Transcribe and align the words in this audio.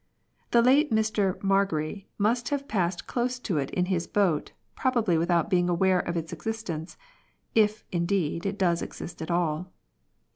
The 0.49 0.63
late 0.63 0.89
Mr 0.91 1.39
Margary 1.43 2.07
must 2.17 2.49
have 2.49 2.67
passed 2.67 3.05
close 3.05 3.37
to 3.37 3.59
it 3.59 3.69
in 3.69 3.85
his 3.85 4.07
boaf, 4.07 4.47
probably 4.75 5.15
without 5.15 5.47
being 5.47 5.69
aware 5.69 5.99
of 5.99 6.17
its 6.17 6.33
existence— 6.33 6.97
if 7.53 7.83
indeed 7.91 8.47
it 8.47 8.57
does 8.57 8.81
exist 8.81 9.21
at 9.21 9.29
all. 9.29 9.71